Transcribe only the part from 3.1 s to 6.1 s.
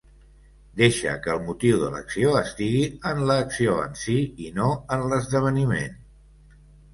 en l’acció en si i no en l’esdeveniment.